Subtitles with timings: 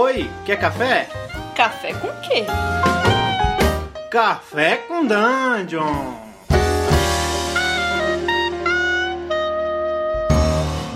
[0.00, 1.08] Oi, quer café?
[1.56, 2.44] Café com quê?
[4.08, 6.27] Café com Dungeon!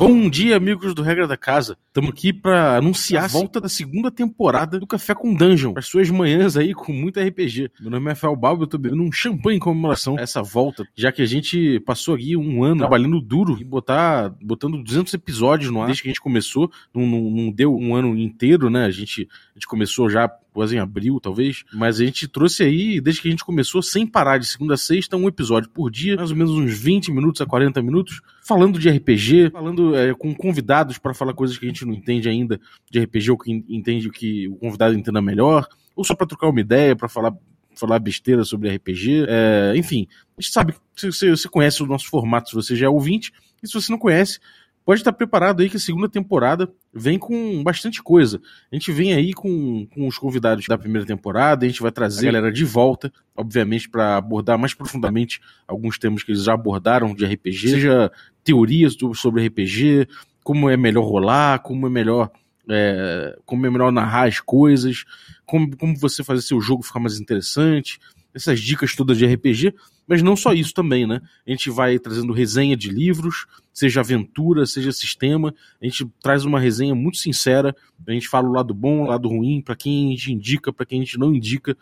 [0.05, 1.79] Bom dia, amigos do Regra da Casa.
[1.87, 5.75] Estamos aqui para anunciar a volta da segunda temporada do Café com Dungeon.
[5.77, 7.71] As suas manhãs aí com muito RPG.
[7.81, 10.85] Meu nome é Rafael Balbo, eu tô bebendo um champanhe em comemoração a essa volta,
[10.97, 15.71] já que a gente passou aqui um ano trabalhando duro e botar, botando 200 episódios
[15.71, 16.69] no ar desde que a gente começou.
[16.93, 18.87] Não, não, não deu um ano inteiro, né?
[18.87, 21.65] A gente, a gente começou já quase em abril, talvez.
[21.73, 24.77] Mas a gente trouxe aí, desde que a gente começou, sem parar, de segunda a
[24.77, 28.79] sexta, um episódio por dia, mais ou menos uns 20 minutos a 40 minutos, falando
[28.79, 32.61] de RPG, falando é, com convidados para falar coisas que a gente não entende ainda
[32.91, 35.67] de RPG, ou que entende que o convidado entenda melhor,
[35.97, 37.33] ou só para trocar uma ideia, para falar
[37.75, 39.25] falar besteira sobre RPG.
[39.29, 40.07] É, enfim,
[40.37, 43.33] a gente sabe que você, você conhece o nosso formato se você já é ouvinte,
[43.63, 44.39] e se você não conhece,
[44.85, 48.41] pode estar preparado aí que a segunda temporada vem com bastante coisa.
[48.71, 52.29] A gente vem aí com, com os convidados da primeira temporada, a gente vai trazer
[52.29, 57.15] a galera de volta, obviamente, para abordar mais profundamente alguns temas que eles já abordaram
[57.15, 58.11] de RPG, seja
[58.45, 60.09] teorias sobre RPG,
[60.43, 62.31] como é melhor rolar, como é melhor.
[62.71, 65.05] É, como é melhor narrar as coisas,
[65.45, 67.99] como, como você fazer seu jogo ficar mais interessante,
[68.35, 69.75] essas dicas todas de RPG,
[70.07, 71.21] mas não só isso também, né?
[71.47, 76.59] A gente vai trazendo resenha de livros, seja aventura, seja sistema, a gente traz uma
[76.59, 77.75] resenha muito sincera,
[78.07, 80.87] a gente fala o lado bom, o lado ruim, para quem a gente indica, para
[80.87, 81.77] quem a gente não indica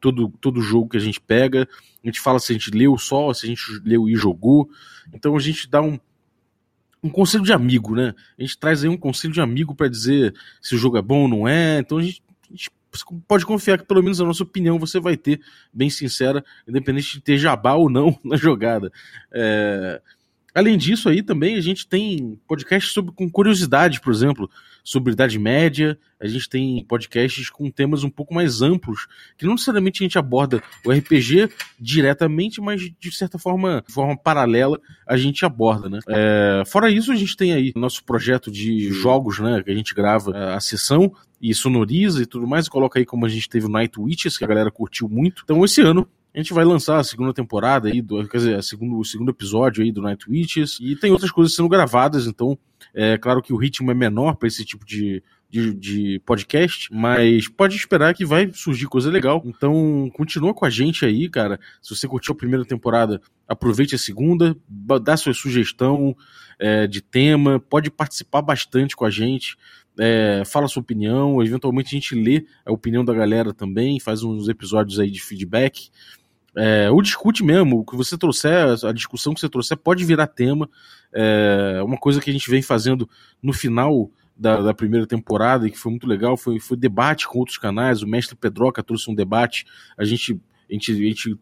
[0.00, 1.66] todo, todo jogo que a gente pega,
[2.02, 4.68] a gente fala se a gente leu só, se a gente leu e jogou,
[5.12, 5.98] então a gente dá um,
[7.02, 8.14] um conselho de amigo, né?
[8.38, 11.22] A gente traz aí um conselho de amigo para dizer se o jogo é bom
[11.22, 12.70] ou não é, então a gente, a gente
[13.26, 15.40] pode confiar que pelo menos a nossa opinião você vai ter,
[15.72, 18.92] bem sincera, independente de ter jabá ou não na jogada.
[19.32, 20.00] É...
[20.54, 24.48] Além disso aí também a gente tem podcasts sobre com curiosidades, por exemplo,
[24.84, 29.54] sobre Idade Média, a gente tem podcasts com temas um pouco mais amplos, que não
[29.54, 35.16] necessariamente a gente aborda o RPG diretamente, mas de certa forma, de forma paralela, a
[35.16, 35.98] gente aborda, né?
[36.08, 39.94] É, fora isso, a gente tem aí nosso projeto de jogos, né, que a gente
[39.94, 43.50] grava é, a sessão, e sonoriza e tudo mais, e coloca aí como a gente
[43.50, 45.42] teve o Night Witches, que a galera curtiu muito.
[45.44, 48.62] Então esse ano a gente vai lançar a segunda temporada aí, do, quer dizer, a
[48.62, 52.58] segundo, o segundo episódio aí do Night Witches, e tem outras coisas sendo gravadas, então
[52.92, 57.48] é claro que o ritmo é menor para esse tipo de, de, de, podcast, mas
[57.48, 59.42] pode esperar que vai surgir coisa legal.
[59.46, 61.58] Então, continua com a gente aí, cara.
[61.80, 64.56] Se você curtiu a primeira temporada, aproveite a segunda,
[65.02, 66.16] dá sua sugestão
[66.58, 69.56] é, de tema, pode participar bastante com a gente
[69.98, 74.48] é, fala sua opinião, eventualmente a gente lê a opinião da galera também, faz uns
[74.48, 75.90] episódios aí de feedback.
[76.56, 80.26] É, ou discute mesmo, o que você trouxer, a discussão que você trouxer pode virar
[80.26, 80.68] tema.
[81.12, 83.08] É, uma coisa que a gente vem fazendo
[83.42, 87.38] no final da, da, primeira temporada e que foi muito legal foi, foi debate com
[87.38, 88.02] outros canais.
[88.02, 89.64] O mestre Pedroca trouxe um debate,
[89.96, 91.38] a gente, a gente, a gente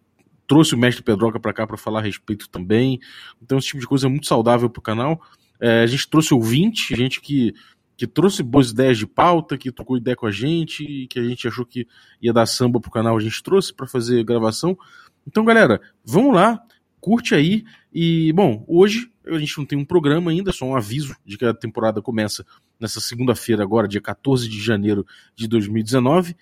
[0.46, 2.98] trouxe o mestre Pedroca para cá para falar a respeito também.
[3.42, 5.20] Então, esse tipo de coisa é muito saudável para o canal.
[5.60, 7.54] É, a gente trouxe ouvinte, gente que
[8.02, 11.46] que trouxe boas ideias de pauta, que trocou ideia com a gente, que a gente
[11.46, 11.86] achou que
[12.20, 14.76] ia dar samba pro canal, a gente trouxe para fazer gravação.
[15.24, 16.60] Então, galera, vamos lá,
[17.00, 17.64] curte aí.
[17.94, 21.44] E, bom, hoje a gente não tem um programa ainda, só um aviso de que
[21.44, 22.44] a temporada começa
[22.80, 26.34] nessa segunda-feira, agora, dia 14 de janeiro de 2019.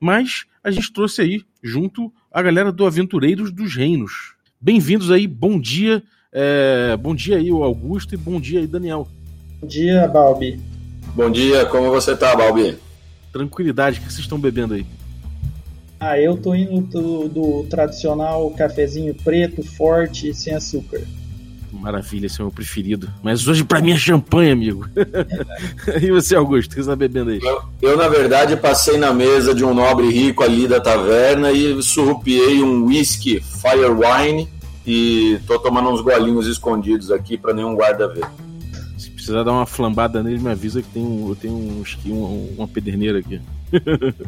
[0.00, 4.34] Mas a gente trouxe aí, junto a galera do Aventureiros dos Reinos.
[4.60, 6.02] Bem-vindos aí, bom dia.
[6.32, 9.06] É, bom dia aí, o Augusto, e bom dia aí, Daniel.
[9.60, 10.73] Bom dia, Balbi.
[11.14, 12.76] Bom dia, como você tá, Balbi?
[13.32, 14.84] Tranquilidade, o que vocês estão bebendo aí?
[16.00, 21.02] Ah, eu tô indo do, do tradicional cafezinho preto, forte, sem açúcar.
[21.72, 23.08] Maravilha, esse é o meu preferido.
[23.22, 24.88] Mas hoje pra mim é champanhe, amigo.
[26.02, 27.40] e você, Augusto, o que você tá bebendo aí?
[27.40, 31.80] Eu, eu, na verdade, passei na mesa de um nobre rico ali da taverna e
[31.80, 34.48] surrupiei um whisky Fire Wine
[34.84, 38.24] e tô tomando uns golinhos escondidos aqui para nenhum guarda ver
[39.24, 42.68] precisar dar uma flambada nele, me avisa que tem um, eu tenho um, um, uma
[42.68, 43.40] pederneira aqui.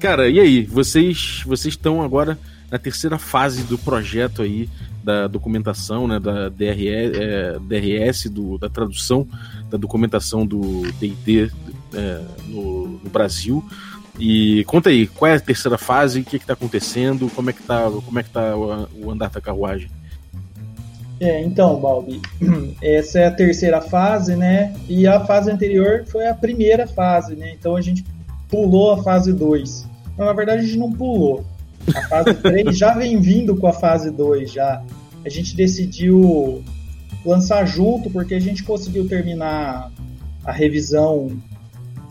[0.00, 0.64] Cara, e aí?
[0.64, 2.36] Vocês vocês estão agora
[2.68, 4.68] na terceira fase do projeto aí
[5.04, 9.28] da documentação, né, da DRE, é, DRS, do, da tradução
[9.70, 11.50] da documentação do D&D
[11.94, 13.64] é, no, no, Brasil.
[14.18, 17.60] E conta aí, qual é a terceira fase, o que está acontecendo, como é que
[17.60, 19.88] está como é que tá o, o andar da carruagem?
[21.22, 22.20] É, então, Balbi,
[22.82, 24.74] essa é a terceira fase, né?
[24.88, 27.54] E a fase anterior foi a primeira fase, né?
[27.56, 28.04] Então a gente
[28.48, 29.86] pulou a fase 2.
[30.18, 31.44] na verdade, a gente não pulou.
[31.94, 34.82] A fase 3 já vem vindo com a fase 2 já.
[35.24, 36.64] A gente decidiu
[37.24, 39.92] lançar junto porque a gente conseguiu terminar
[40.44, 41.30] a revisão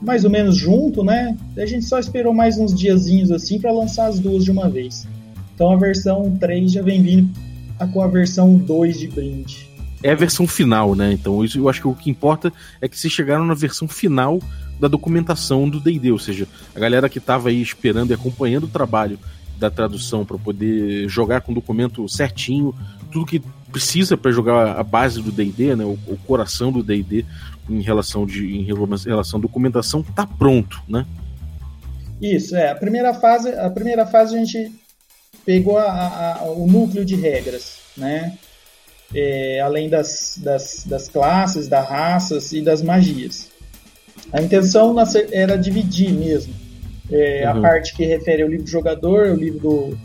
[0.01, 1.35] mais ou menos junto, né?
[1.57, 5.05] A gente só esperou mais uns diazinhos assim para lançar as duas de uma vez.
[5.53, 7.50] Então a versão 3 já vem vindo
[7.87, 9.69] com a versão 2 de brinde.
[10.03, 11.13] É a versão final, né?
[11.13, 12.51] Então isso eu acho que o que importa
[12.81, 14.39] é que vocês chegaram na versão final
[14.79, 18.67] da documentação do D&D, ou seja, a galera que estava aí esperando e acompanhando o
[18.67, 19.19] trabalho
[19.59, 22.73] da tradução para poder jogar com o documento certinho,
[23.11, 23.39] tudo que
[23.71, 27.23] precisa para jogar a base do D&D, né, o, o, coração do D&D
[27.69, 31.05] em relação de em relação à documentação tá pronto, né?
[32.19, 33.49] Isso é a primeira fase.
[33.49, 34.71] A primeira fase a gente
[35.45, 38.37] pegou a, a, o núcleo de regras, né?
[39.13, 43.49] É, além das, das, das classes, das raças e das magias.
[44.31, 44.95] A intenção
[45.31, 46.53] era dividir mesmo
[47.11, 47.57] é, uhum.
[47.57, 49.97] a parte que refere ao livro do jogador, o livro do,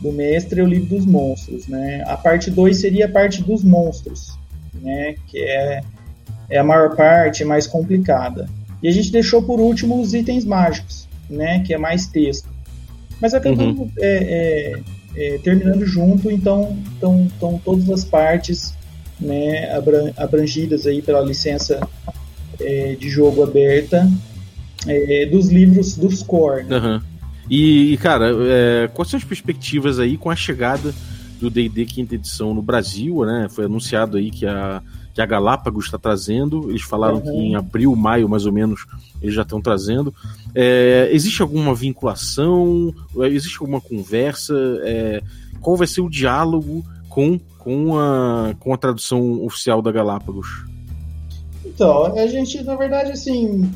[0.00, 1.66] do mestre e o livro dos monstros.
[1.68, 2.02] Né?
[2.06, 4.38] A parte 2 seria a parte dos monstros,
[4.74, 5.14] né?
[5.26, 5.82] que é,
[6.48, 8.48] é a maior parte, é mais complicada.
[8.82, 11.62] E a gente deixou por último os itens mágicos, né?
[11.64, 12.48] que é mais texto.
[13.20, 13.90] Mas acabamos uhum.
[13.98, 14.80] é,
[15.16, 18.74] é, é, terminando junto, então estão todas as partes
[19.20, 19.70] né,
[20.16, 21.80] abrangidas aí pela licença
[22.58, 24.10] é, de jogo aberta
[24.86, 26.64] é, dos livros dos core.
[26.64, 26.78] Né?
[26.78, 27.00] Uhum.
[27.50, 30.94] E, cara, é, quais são as perspectivas aí com a chegada
[31.40, 33.48] do D&D quinta edição no Brasil, né?
[33.50, 34.82] Foi anunciado aí que a,
[35.14, 36.70] que a Galápagos está trazendo.
[36.70, 37.22] Eles falaram uhum.
[37.22, 38.86] que em abril, maio, mais ou menos,
[39.20, 40.14] eles já estão trazendo.
[40.54, 42.94] É, existe alguma vinculação?
[43.16, 44.54] Existe alguma conversa?
[44.82, 45.22] É,
[45.60, 50.64] qual vai ser o diálogo com, com, a, com a tradução oficial da Galápagos?
[51.64, 53.70] Então, a gente, na verdade, assim,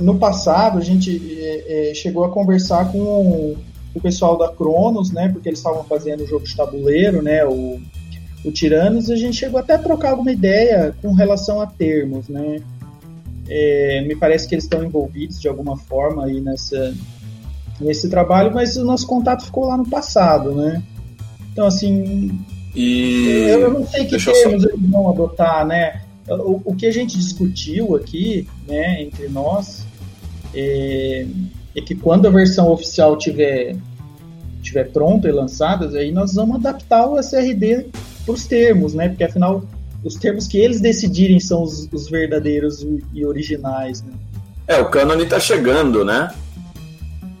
[0.00, 3.56] no passado a gente é, é, chegou a conversar com
[3.94, 5.28] o pessoal da Cronos, né?
[5.28, 7.44] Porque eles estavam fazendo o jogo de tabuleiro, né?
[7.44, 7.80] O,
[8.48, 12.60] o Tiranos, a gente chegou até a trocar alguma ideia com relação a termos, né?
[13.48, 16.94] É, me parece que eles estão envolvidos de alguma forma aí nessa,
[17.80, 20.82] nesse trabalho, mas o nosso contato ficou lá no passado, né?
[21.52, 22.38] Então, assim,
[22.74, 23.46] e...
[23.48, 24.68] eu, não sei que Deixa termos só...
[24.68, 26.02] eles vão adotar, né?
[26.28, 29.86] O, o que a gente discutiu aqui, né, entre nós,
[30.54, 31.26] é,
[31.74, 33.76] é que quando a versão oficial tiver
[34.60, 37.86] tiver pronta e lançada, aí nós vamos adaptar o SRD
[38.32, 39.08] os termos, né?
[39.08, 39.64] Porque afinal
[40.04, 44.12] os termos que eles decidirem são os, os verdadeiros e originais, né?
[44.66, 46.32] É, o cânone está chegando, né?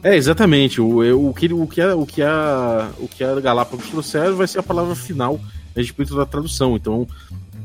[0.02, 0.80] É, exatamente.
[0.80, 4.46] O, o, que, o, que a, o, que a, o que a Galápagos trouxeram vai
[4.46, 5.38] ser a palavra final
[5.76, 6.76] a respeito da tradução.
[6.76, 7.06] Então,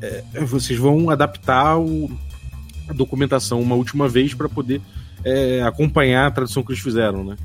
[0.01, 2.11] é, vocês vão adaptar o,
[2.89, 4.81] a documentação uma última vez para poder
[5.23, 7.37] é, acompanhar a tradução que eles fizeram, né?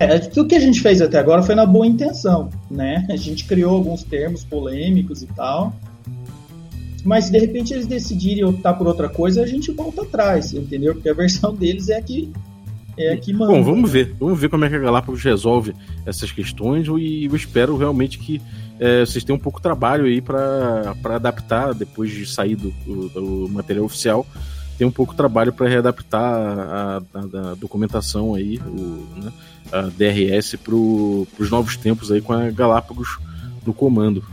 [0.00, 3.06] É, tudo que a gente fez até agora foi na boa intenção, né?
[3.10, 5.74] A gente criou alguns termos polêmicos e tal,
[7.04, 10.94] mas se de repente eles decidirem optar por outra coisa, a gente volta atrás, entendeu?
[10.94, 12.30] Porque a versão deles é que,
[12.96, 13.52] é que manda.
[13.52, 14.14] Bom, vamos ver.
[14.20, 15.74] Vamos ver como é que a Galápagos resolve
[16.06, 18.40] essas questões e eu espero realmente que
[18.78, 23.08] é, vocês têm um pouco de trabalho aí para adaptar depois de sair do, do,
[23.08, 24.26] do, material oficial.
[24.78, 29.32] Tem um pouco de trabalho para readaptar a, a, a, documentação aí, o, né,
[29.72, 33.18] a DRS para os novos tempos aí com a Galápagos
[33.66, 34.24] no comando.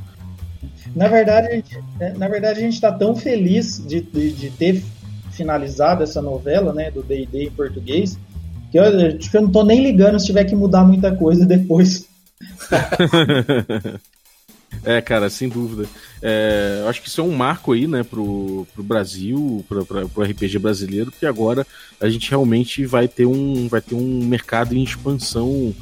[0.96, 4.50] Na verdade, a gente, é, na verdade, a gente está tão feliz de, de, de,
[4.52, 4.84] ter
[5.32, 8.18] finalizado essa novela, né, do D&D em português,
[8.72, 12.08] que eu, eu não estou nem ligando se tiver que mudar muita coisa depois.
[14.86, 15.90] É, cara, sem dúvida.
[16.22, 20.24] É, acho que isso é um marco aí, né, pro, pro Brasil, pro, pro, pro
[20.24, 21.66] RPG brasileiro, que agora
[22.00, 25.74] a gente realmente vai ter um, vai ter um mercado em expansão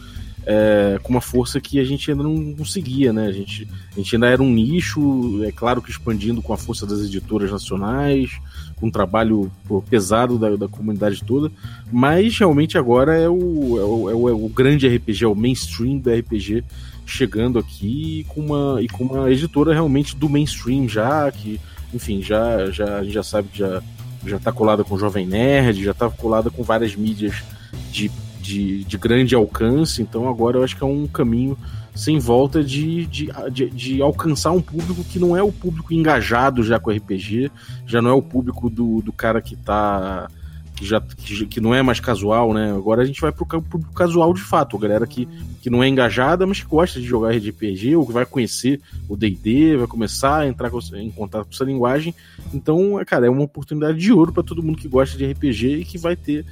[0.45, 3.27] é, com uma força que a gente ainda não conseguia, né?
[3.27, 6.85] A gente, a gente ainda era um nicho, é claro que expandindo com a força
[6.85, 8.31] das editoras nacionais,
[8.75, 11.51] com um trabalho pô, pesado da, da comunidade toda,
[11.91, 15.35] mas realmente agora é o, é o, é o, é o grande RPG, é o
[15.35, 16.63] mainstream do RPG
[17.05, 21.59] chegando aqui com uma, e com uma editora realmente do mainstream já, que,
[21.93, 23.81] enfim, já, já, a gente já sabe que já,
[24.25, 27.43] já tá colada com o Jovem Nerd, já tá colada com várias mídias
[27.91, 31.57] de, de, de grande alcance, então agora eu acho que é um caminho
[31.95, 36.63] sem volta de, de, de, de, alcançar um público que não é o público engajado
[36.63, 37.51] já com RPG,
[37.85, 40.27] já não é o público do, do cara que tá
[40.75, 42.71] que já que, que, não é mais casual, né?
[42.71, 45.27] Agora a gente vai pro público casual de fato, a galera que,
[45.61, 49.15] que não é engajada, mas que gosta de jogar RPG ou que vai conhecer o
[49.15, 52.13] D&D, vai começar a entrar em contato com essa linguagem.
[52.53, 55.85] Então, cara, é uma oportunidade de ouro para todo mundo que gosta de RPG e
[55.85, 56.45] que vai ter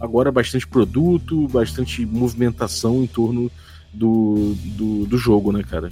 [0.00, 3.50] agora bastante produto, bastante movimentação em torno
[3.92, 5.90] do, do, do jogo, né, cara?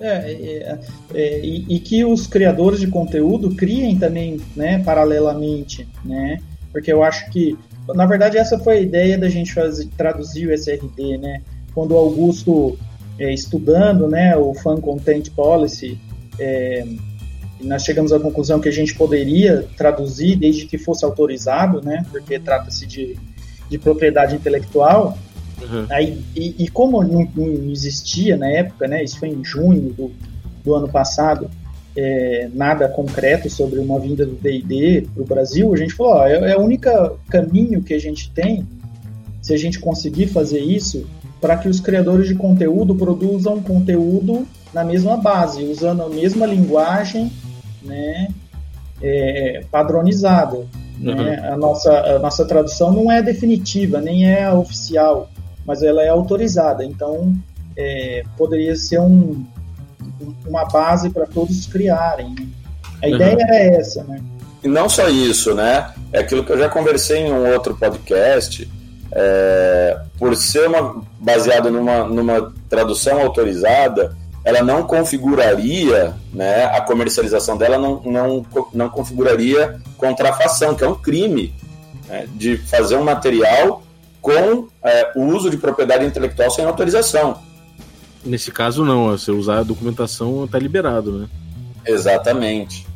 [0.00, 0.80] É, é,
[1.12, 6.38] é, e, e, que os criadores de conteúdo criem também, né, paralelamente, né?
[6.72, 7.56] Porque eu acho que
[7.94, 11.42] na verdade, essa foi a ideia da gente fazer, traduzir o SRD, né?
[11.74, 12.78] Quando o Augusto,
[13.18, 15.98] é, estudando né, o Fan Content Policy,
[16.38, 16.86] é,
[17.60, 22.04] nós chegamos à conclusão que a gente poderia traduzir desde que fosse autorizado, né?
[22.10, 23.18] Porque trata-se de,
[23.68, 25.18] de propriedade intelectual.
[25.60, 25.86] Uhum.
[25.90, 29.04] Aí, e, e como não, não, existia na época, né?
[29.04, 30.10] Isso foi em junho do,
[30.64, 31.50] do ano passado,
[31.96, 36.26] é, nada concreto sobre uma vinda do D&D para o Brasil, a gente falou, ó,
[36.26, 36.88] é, é o único
[37.28, 38.66] caminho que a gente tem,
[39.42, 41.06] se a gente conseguir fazer isso,
[41.40, 47.32] para que os criadores de conteúdo produzam conteúdo na mesma base, usando a mesma linguagem,
[47.82, 48.28] né,
[49.02, 50.58] é, padronizada.
[51.00, 51.14] Uhum.
[51.14, 51.48] Né?
[51.48, 55.30] A, nossa, a nossa tradução não é definitiva, nem é oficial,
[55.66, 56.84] mas ela é autorizada.
[56.84, 57.34] Então,
[57.76, 59.44] é, poderia ser um,
[60.46, 62.34] uma base para todos criarem.
[62.38, 62.46] Né?
[63.02, 63.14] A uhum.
[63.14, 64.20] ideia era essa, né?
[64.62, 65.92] E não só isso, né?
[66.12, 68.70] É aquilo que eu já conversei em um outro podcast.
[69.12, 77.56] É, por ser uma, baseado numa, numa tradução autorizada, ela não configuraria, né, a comercialização
[77.56, 81.52] dela não, não, não configuraria contrafação, que é um crime
[82.08, 83.82] né, de fazer um material
[84.20, 87.38] com é, o uso de propriedade intelectual sem autorização.
[88.24, 89.10] Nesse caso, não.
[89.10, 91.28] Você usar a documentação está liberado, né?
[91.86, 92.86] Exatamente.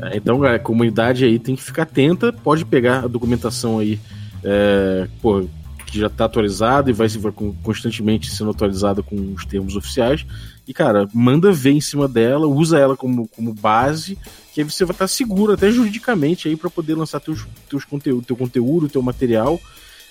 [0.00, 2.32] É, então, a comunidade aí tem que ficar atenta.
[2.32, 4.00] Pode pegar a documentação aí,
[4.42, 5.44] é, pô,
[5.86, 10.24] que já está atualizada e vai, vai constantemente sendo atualizada com os termos oficiais.
[10.66, 14.16] E, cara, manda ver em cima dela, usa ela como, como base,
[14.54, 18.24] que aí você vai estar seguro, até juridicamente, aí para poder lançar teus, teus conteúdo,
[18.24, 19.60] teu conteúdo, teu material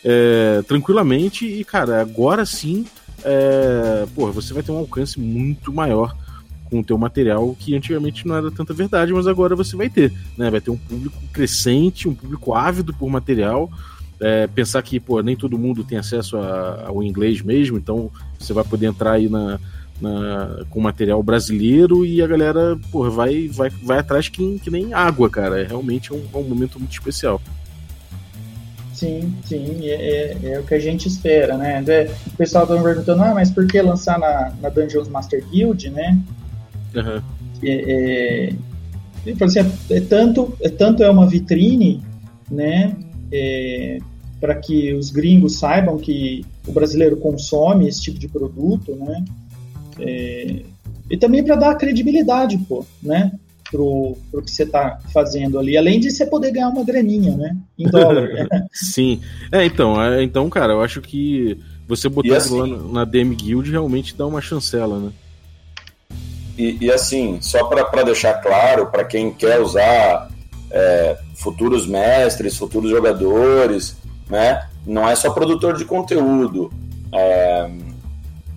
[0.03, 1.45] é, tranquilamente.
[1.45, 2.85] E, cara, agora sim
[3.23, 6.15] é, porra, você vai ter um alcance muito maior
[6.69, 10.13] com o teu material que antigamente não era tanta verdade, mas agora você vai ter,
[10.37, 10.49] né?
[10.49, 13.69] Vai ter um público crescente, um público ávido por material.
[14.19, 18.09] É, pensar que, pô, nem todo mundo tem acesso a, ao inglês mesmo, então
[18.39, 19.59] você vai poder entrar aí na,
[19.99, 24.93] na, com material brasileiro e a galera, porra, vai, vai, vai atrás que, que nem
[24.93, 25.59] água, cara.
[25.61, 27.41] É realmente um, um momento muito especial.
[29.01, 31.83] Sim, sim, é, é, é, o que a gente espera, né?
[32.27, 35.89] O pessoal tá me perguntando, ah, mas por que lançar na, na Dungeons Master Guild,
[35.89, 36.19] né?
[36.93, 37.19] Uhum.
[37.63, 38.53] É,
[39.25, 41.99] é, assim, é, é, tanto, é tanto é uma vitrine,
[42.51, 42.95] né?
[43.31, 43.97] É,
[44.39, 49.25] para que os gringos saibam que o brasileiro consome esse tipo de produto, né?
[49.99, 50.61] É,
[51.09, 53.31] e também para dar credibilidade, pô, né?
[53.71, 57.55] Pro, pro que você está fazendo ali, além de você poder ganhar uma graninha, né?
[57.79, 58.29] Em dólar.
[58.71, 59.21] Sim.
[59.51, 63.71] É, então, é, então, cara, eu acho que você botar assim, lá na DM Guild
[63.71, 65.11] realmente dá uma chancela, né?
[66.57, 70.29] E, e assim, só para deixar claro, para quem quer usar
[70.69, 73.95] é, futuros mestres, futuros jogadores,
[74.29, 74.67] né?
[74.85, 76.71] Não é só produtor de conteúdo.
[77.13, 77.69] É,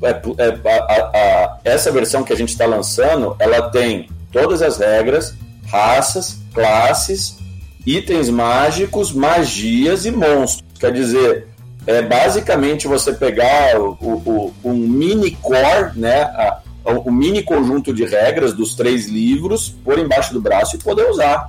[0.03, 4.79] é, é a, a, essa versão que a gente está lançando, ela tem todas as
[4.79, 5.35] regras,
[5.69, 7.39] raças, classes,
[7.87, 10.65] itens mágicos, magias e monstros.
[10.79, 11.47] Quer dizer,
[11.87, 18.05] é basicamente você pegar o, o, um mini core, né, a, o mini conjunto de
[18.05, 21.49] regras dos três livros, pôr embaixo do braço e poder usar.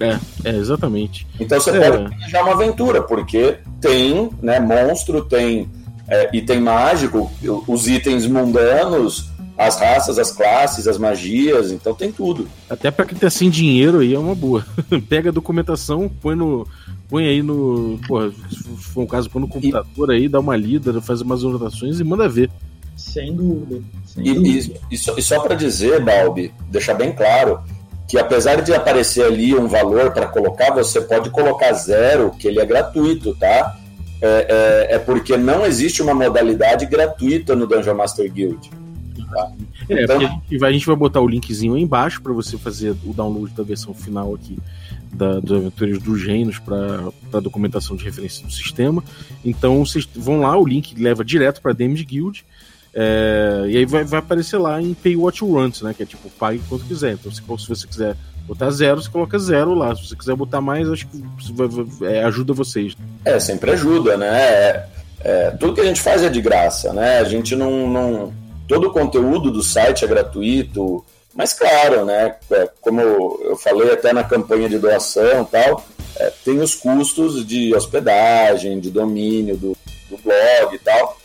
[0.00, 1.28] É, é exatamente.
[1.38, 1.90] Então você é.
[1.90, 5.70] pode planejar uma aventura, porque tem né, monstro, tem
[6.08, 7.30] é, item mágico,
[7.68, 12.48] os itens mundanos, as raças, as classes, as magias, então tem tudo.
[12.68, 14.64] Até para quem tá sem dinheiro aí é uma boa.
[15.08, 16.66] Pega a documentação, põe no.
[17.08, 17.98] Põe aí no.
[18.06, 20.16] Porra, se for um caso, põe no computador e...
[20.16, 22.50] aí, dá uma lida, faz umas anotações e manda ver.
[22.96, 23.82] Sem dúvida.
[24.06, 24.80] Sem e, dúvida.
[24.90, 27.60] E, e, só, e só para dizer, Balbi, deixar bem claro,
[28.08, 32.60] que apesar de aparecer ali um valor para colocar, você pode colocar zero, que ele
[32.60, 33.76] é gratuito, tá?
[34.20, 38.70] É, é, é, porque não existe uma modalidade gratuita no Dungeon Master Guild.
[39.32, 39.52] Tá?
[39.88, 40.16] É, então...
[40.16, 43.12] a gente, vai, a gente vai botar o linkzinho aí embaixo para você fazer o
[43.12, 44.58] download da versão final aqui
[45.12, 49.04] da, dos Aventureiros dos Reinos para a documentação de referência do sistema.
[49.44, 52.44] Então vocês vão lá, o link leva direto para Damage Guild.
[52.94, 55.94] É, e aí vai, vai, aparecer lá em Pay What You Want, né?
[55.94, 57.12] Que é tipo, pague quanto quiser.
[57.12, 59.94] Então, se, se você quiser botar zero, você coloca zero lá.
[59.94, 61.22] Se você quiser botar mais, acho que
[61.52, 62.94] vai, vai, é, ajuda vocês.
[63.24, 64.26] É, sempre ajuda, né?
[64.26, 64.86] É,
[65.20, 67.18] é, tudo que a gente faz é de graça, né?
[67.18, 68.32] A gente não, não
[68.66, 71.04] todo o conteúdo do site é gratuito,
[71.34, 75.84] mas claro, né, é, como eu falei até na campanha de doação tal,
[76.16, 79.76] é, tem os custos de hospedagem, de domínio do,
[80.10, 81.16] do blog e tal.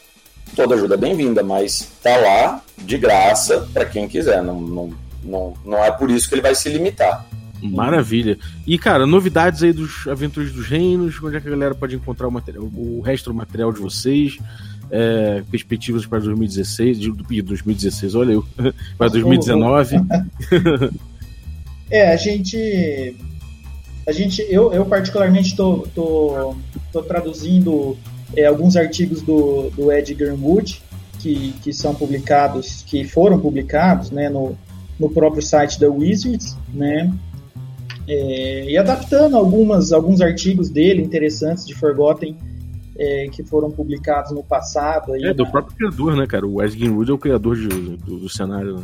[0.56, 4.42] Toda ajuda é bem-vinda, mas tá lá de graça para quem quiser.
[4.42, 7.26] Não, não, não, não é por isso que ele vai se limitar.
[7.62, 8.38] Maravilha.
[8.66, 12.28] E, cara, novidades aí dos Aventuras dos Reinos, onde é que a galera pode encontrar
[12.28, 14.38] o, material, o resto do material de vocês?
[14.90, 18.46] É, perspectivas para 2016, de 2016, olha eu,
[18.98, 19.98] para 2019.
[21.92, 23.16] é, a gente.
[24.08, 26.56] A gente, eu, eu particularmente estou tô,
[26.94, 27.98] tô, tô, traduzindo
[28.34, 30.82] é, alguns artigos do, do Ed Gernwood,
[31.20, 34.58] que, que são publicados, que foram publicados né, no,
[34.98, 37.14] no próprio site da Wizards, né?
[38.08, 42.38] É, e adaptando algumas, alguns artigos dele interessantes de Forgotten
[42.98, 45.14] é, que foram publicados no passado.
[45.14, 46.46] Aí, é, do próprio criador, né, cara?
[46.48, 48.78] O Wes Wood é o criador de, do, do, cenário.
[48.78, 48.84] Né?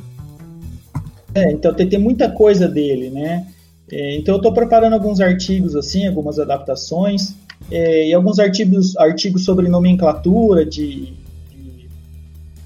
[1.35, 3.47] É, então tem, tem muita coisa dele, né?
[3.91, 7.35] É, então eu estou preparando alguns artigos, assim, algumas adaptações,
[7.71, 11.13] é, e alguns artigos, artigos sobre nomenclatura de,
[11.51, 11.89] de,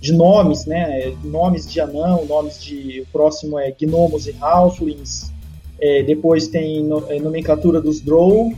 [0.01, 1.13] de, nomes, né?
[1.23, 3.01] Nomes de anão, nomes de.
[3.01, 5.31] O próximo é gnomos e halflings,
[5.79, 8.51] é, depois tem no, é, nomenclatura dos Drow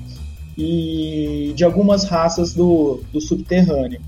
[0.62, 4.02] e de algumas raças do, do subterrâneo.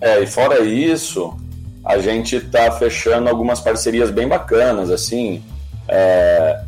[0.00, 1.36] É, e fora isso,
[1.84, 5.42] a gente está fechando algumas parcerias bem bacanas, assim,
[5.86, 6.62] é,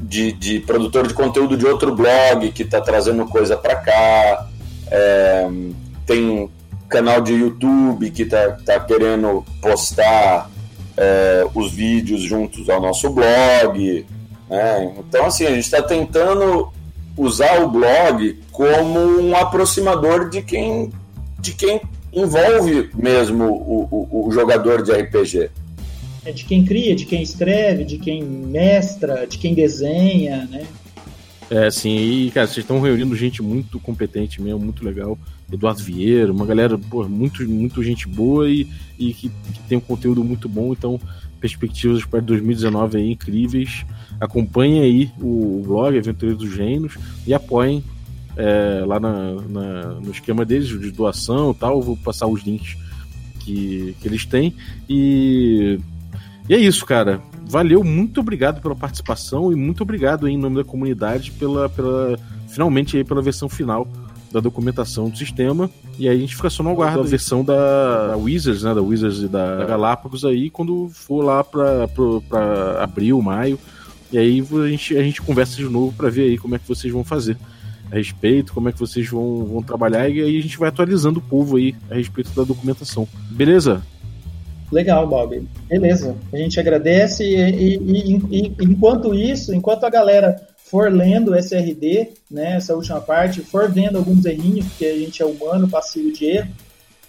[0.00, 4.48] de, de produtor de conteúdo de outro blog que está trazendo coisa para cá,
[4.90, 5.46] é,
[6.06, 6.50] tem
[6.88, 10.50] canal de YouTube que está tá querendo postar
[10.96, 14.06] é, os vídeos juntos ao nosso blog.
[14.48, 16.72] É, então, assim, a gente está tentando
[17.16, 20.90] usar o blog como um aproximador de quem,
[21.38, 21.80] de quem
[22.12, 25.50] envolve mesmo o, o, o jogador de RPG.
[26.24, 30.64] É de quem cria, de quem escreve, de quem mestra, de quem desenha, né?
[31.50, 35.18] É, sim, e, cara, vocês estão reunindo gente muito competente mesmo, muito legal.
[35.52, 38.66] Eduardo Vieira, uma galera, pô, muito, muito gente boa e,
[38.98, 40.98] e que, que tem um conteúdo muito bom, então
[41.42, 43.84] perspectivas para 2019 aí incríveis.
[44.20, 46.96] Acompanhem aí o blog Aventureiros dos Reinos
[47.26, 47.82] e apoiem
[48.36, 51.78] é, lá na, na, no esquema deles de doação e tal.
[51.78, 52.76] Eu vou passar os links
[53.40, 54.54] que, que eles têm.
[54.88, 55.80] E,
[56.48, 57.20] e é isso, cara.
[57.44, 62.16] Valeu, muito obrigado pela participação e muito obrigado aí, em nome da comunidade pela, pela
[62.46, 63.86] finalmente aí pela versão final
[64.32, 65.70] da documentação do sistema.
[65.98, 68.74] E aí a gente fica só no aguardo da versão da, da Wizards, né?
[68.74, 73.58] Da Wizards e da, da Galápagos aí, quando for lá para abril, maio.
[74.10, 76.68] E aí a gente, a gente conversa de novo para ver aí como é que
[76.68, 77.36] vocês vão fazer
[77.90, 81.18] a respeito, como é que vocês vão, vão trabalhar, e aí a gente vai atualizando
[81.18, 83.06] o povo aí a respeito da documentação.
[83.30, 83.82] Beleza?
[84.72, 85.46] Legal, Bob.
[85.68, 86.16] Beleza.
[86.32, 90.34] A gente agradece e, e, e, enquanto isso, enquanto a galera
[90.72, 95.26] for lendo SRD, né, essa última parte, for vendo alguns errinhos, porque a gente é
[95.26, 96.50] humano, passivo de erro,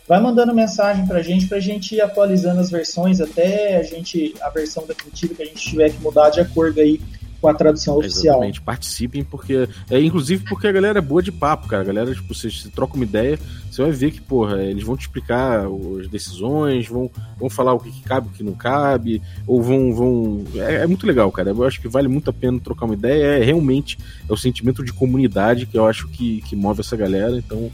[0.05, 3.83] vai mandando mensagem para a gente, para a gente ir atualizando as versões até a
[3.83, 6.99] gente a versão definitiva que a gente tiver que mudar de acordo aí
[7.43, 8.35] com a tradução oficial.
[8.35, 9.67] Exatamente, participem, porque.
[9.91, 11.83] É, inclusive porque a galera é boa de papo, cara.
[11.83, 13.37] A galera, tipo, você, você troca uma ideia,
[13.69, 15.65] você vai ver que, porra, eles vão te explicar
[15.99, 19.93] as decisões, vão, vão falar o que, que cabe, o que não cabe, ou vão.
[19.93, 21.49] vão é, é, muito legal, cara.
[21.49, 23.41] Eu acho que vale muito a pena trocar uma ideia.
[23.41, 27.37] É realmente é o sentimento de comunidade que eu acho que, que move essa galera.
[27.37, 27.69] Então,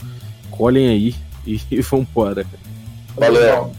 [0.49, 2.43] colhem aí e, e vambora.
[3.15, 3.71] Valeu!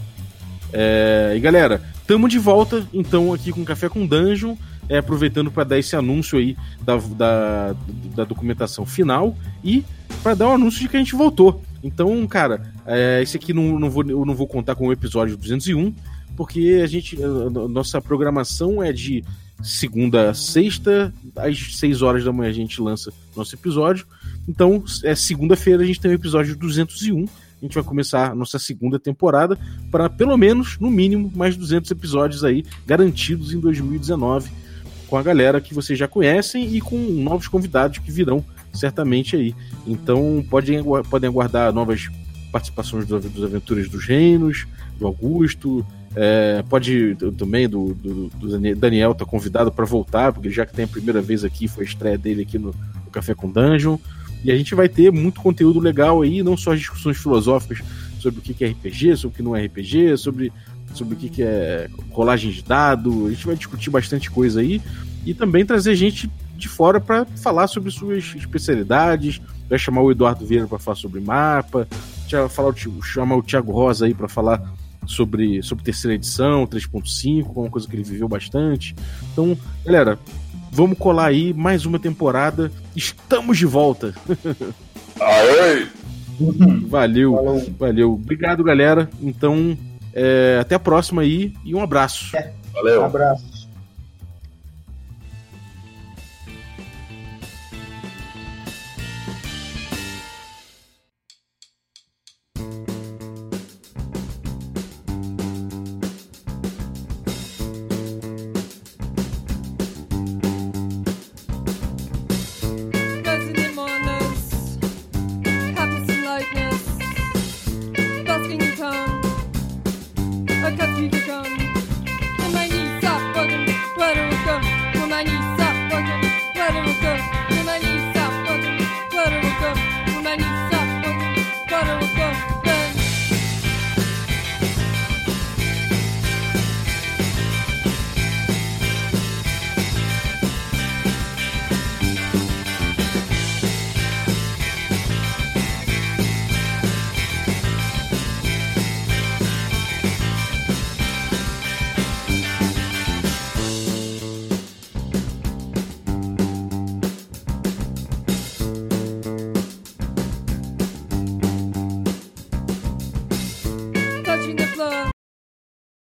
[0.72, 4.54] É, e galera, tamo de volta então aqui com Café com Dungeon
[4.90, 7.76] é, aproveitando para dar esse anúncio aí da, da,
[8.16, 9.84] da documentação final e
[10.20, 11.62] para dar o um anúncio de que a gente voltou.
[11.82, 15.36] Então, cara, é, esse aqui não, não vou, eu não vou contar com o episódio
[15.36, 15.94] 201,
[16.36, 17.16] porque a gente.
[17.22, 19.24] A nossa programação é de
[19.62, 24.06] segunda a sexta, às 6 horas da manhã a gente lança nosso episódio.
[24.48, 27.24] Então, é segunda-feira a gente tem o episódio 201.
[27.24, 29.56] A gente vai começar a nossa segunda temporada
[29.90, 34.50] para pelo menos, no mínimo, mais 200 episódios aí garantidos em 2019
[35.10, 39.52] com a galera que vocês já conhecem e com novos convidados que virão certamente aí.
[39.84, 42.08] Então podem, podem aguardar novas
[42.52, 45.84] participações dos, dos Aventuras dos Reinos, do Augusto.
[46.14, 50.84] É, pode também do, do, do Daniel tá convidado para voltar, porque já que tem
[50.84, 52.72] a primeira vez aqui, foi a estreia dele aqui no,
[53.04, 53.98] no Café com Dungeon.
[54.44, 57.82] E a gente vai ter muito conteúdo legal aí, não só discussões filosóficas
[58.20, 60.52] sobre o que é RPG, sobre o que não é RPG, sobre
[60.94, 63.26] sobre o que, que é colagem de dado.
[63.26, 64.80] A gente vai discutir bastante coisa aí
[65.24, 69.40] e também trazer gente de fora para falar sobre suas especialidades.
[69.68, 71.86] Vai chamar o Eduardo Vieira para falar sobre mapa,
[72.50, 74.74] falar o, chamar o Thiago Rosa aí para falar
[75.06, 78.94] sobre, sobre terceira edição, 3.5, uma coisa que ele viveu bastante.
[79.32, 80.18] Então, galera,
[80.70, 82.70] vamos colar aí mais uma temporada.
[82.94, 84.14] Estamos de volta.
[85.20, 85.86] Aê!
[86.86, 87.66] Valeu, Falou.
[87.78, 88.12] valeu.
[88.14, 89.10] Obrigado, galera.
[89.20, 89.76] Então,
[90.14, 92.36] é, até a próxima aí e um abraço.
[92.36, 92.52] É.
[92.72, 93.02] Valeu.
[93.02, 93.59] Um abraço.